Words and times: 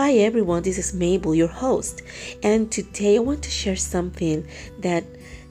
Hi 0.00 0.12
everyone, 0.18 0.62
this 0.62 0.78
is 0.78 0.94
Mabel, 0.94 1.34
your 1.34 1.48
host, 1.48 2.02
and 2.44 2.70
today 2.70 3.16
I 3.16 3.18
want 3.18 3.42
to 3.42 3.50
share 3.50 3.74
something 3.74 4.46
that 4.78 5.02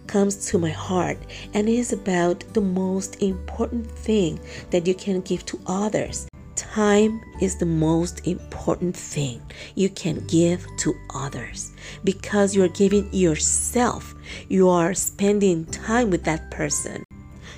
comes 0.07 0.47
to 0.47 0.57
my 0.57 0.69
heart 0.69 1.17
and 1.53 1.67
is 1.67 1.91
about 1.91 2.45
the 2.53 2.61
most 2.61 3.21
important 3.21 3.91
thing 3.91 4.39
that 4.69 4.87
you 4.87 4.95
can 4.95 5.19
give 5.19 5.45
to 5.47 5.59
others. 5.67 6.29
Time 6.55 7.19
is 7.41 7.57
the 7.57 7.65
most 7.65 8.25
important 8.25 8.95
thing 8.95 9.41
you 9.75 9.89
can 9.89 10.25
give 10.27 10.65
to 10.77 10.95
others 11.13 11.73
because 12.05 12.55
you're 12.55 12.69
giving 12.69 13.13
yourself. 13.13 14.15
You 14.47 14.69
are 14.69 14.93
spending 14.93 15.65
time 15.65 16.09
with 16.09 16.23
that 16.23 16.51
person. 16.51 17.03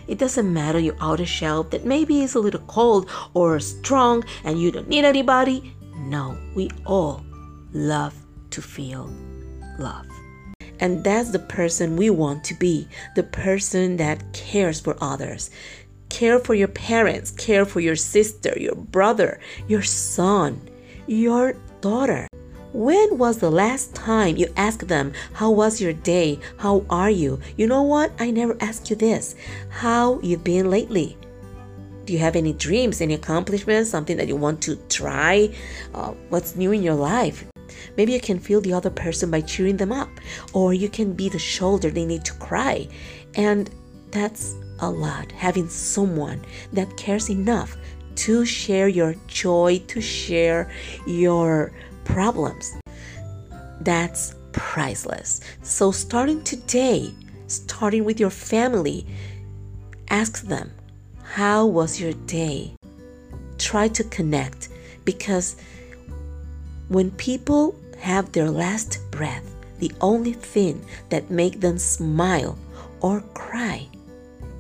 It 0.08 0.18
doesn't 0.18 0.52
matter 0.52 0.80
you're 0.80 0.98
out 1.00 1.20
of 1.20 1.28
shelf 1.28 1.70
that 1.70 1.86
maybe 1.86 2.24
is 2.24 2.34
a 2.34 2.40
little 2.40 2.62
cold 2.62 3.12
or 3.36 3.60
strong 3.60 4.24
and 4.44 4.60
you 4.60 4.72
don't 4.72 4.90
need 4.90 5.06
anybody. 5.06 5.76
No, 6.10 6.36
we 6.56 6.72
all 6.88 7.24
love 7.72 8.16
to 8.50 8.64
feel 8.64 9.14
love. 9.78 10.08
And 10.80 11.04
that's 11.04 11.30
the 11.30 11.38
person 11.38 11.98
we 11.98 12.10
want 12.10 12.44
to 12.46 12.56
be 12.56 12.88
the 13.16 13.22
person 13.22 13.98
that 13.98 14.34
cares 14.34 14.80
for 14.80 14.98
others. 15.00 15.52
Care 16.10 16.40
for 16.40 16.56
your 16.56 16.68
parents, 16.68 17.30
care 17.30 17.64
for 17.64 17.80
your 17.80 17.96
sister, 17.96 18.58
your 18.58 18.74
brother, 18.74 19.40
your 19.68 19.84
son, 19.84 20.68
your 21.06 21.54
daughter. 21.82 22.28
When 22.74 23.20
was 23.20 23.38
the 23.38 23.52
last 23.52 23.94
time 23.94 24.36
you 24.36 24.48
asked 24.58 24.88
them, 24.88 25.14
How 25.34 25.52
was 25.52 25.80
your 25.80 25.94
day? 25.94 26.40
How 26.58 26.86
are 26.90 27.12
you? 27.12 27.40
You 27.56 27.68
know 27.68 27.84
what? 27.84 28.12
I 28.20 28.32
never 28.32 28.58
asked 28.60 28.90
you 28.90 28.96
this. 28.96 29.36
How 29.70 30.20
you 30.22 30.38
been 30.38 30.72
lately? 30.72 31.20
Do 32.10 32.14
you 32.14 32.20
have 32.22 32.36
any 32.36 32.54
dreams, 32.54 33.02
any 33.02 33.14
accomplishments, 33.14 33.92
something 33.92 34.18
that 34.18 34.28
you 34.28 34.36
want 34.36 34.64
to 34.64 34.78
try? 34.90 35.54
Uh, 35.94 36.14
what's 36.30 36.56
new 36.56 36.72
in 36.72 36.82
your 36.82 36.96
life? 36.96 37.46
Maybe 37.98 38.14
you 38.14 38.20
can 38.20 38.40
feel 38.40 38.62
the 38.62 38.74
other 38.74 38.90
person 38.90 39.30
by 39.30 39.42
cheering 39.42 39.78
them 39.78 39.92
up, 39.92 40.10
or 40.52 40.74
you 40.74 40.90
can 40.90 41.14
be 41.14 41.30
the 41.30 41.38
shoulder 41.38 41.92
they 41.92 42.08
need 42.08 42.26
to 42.26 42.34
cry. 42.34 42.88
And 43.36 43.70
that's 44.10 44.56
a 44.80 44.90
lot, 44.90 45.32
having 45.34 45.70
someone 45.70 46.44
that 46.74 46.98
cares 46.98 47.30
enough 47.30 47.78
to 48.16 48.44
share 48.44 48.88
your 48.88 49.14
joy, 49.28 49.78
to 49.90 50.02
share 50.02 50.72
your 51.06 51.72
problems. 52.06 52.76
That's 53.82 54.34
priceless. 54.52 55.42
So, 55.62 55.92
starting 55.92 56.44
today, 56.44 57.14
starting 57.46 58.04
with 58.04 58.20
your 58.20 58.32
family, 58.32 59.06
ask 60.10 60.42
them, 60.48 60.72
How 61.34 61.68
was 61.68 62.02
your 62.02 62.14
day? 62.26 62.74
Try 63.60 63.88
to 63.90 64.04
connect 64.04 64.70
because 65.06 65.58
when 66.88 67.12
people 67.12 67.76
have 68.00 68.32
their 68.32 68.50
last 68.50 69.00
breath, 69.12 69.46
the 69.78 69.92
only 70.02 70.34
thing 70.34 70.84
that 71.10 71.30
make 71.30 71.60
them 71.60 71.78
smile 71.78 72.58
or 73.02 73.22
cry 73.36 73.88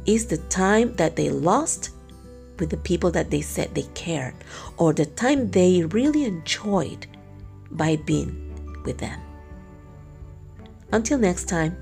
is 0.06 0.28
the 0.28 0.38
time 0.38 0.95
that 0.97 1.16
they 1.16 1.31
lost 1.31 1.90
with 2.59 2.70
the 2.70 2.78
people 2.78 3.09
that 3.12 3.31
they 3.31 3.42
said 3.42 3.73
they 3.73 3.90
cared 3.95 4.36
or 4.78 4.94
the 4.94 5.08
time 5.08 5.50
they 5.50 5.84
really 5.86 6.23
enjoyed 6.23 7.08
by 7.72 7.95
being 8.06 8.30
with 8.86 9.00
them. 9.00 9.20
Until 10.92 11.17
next 11.17 11.50
time. 11.50 11.75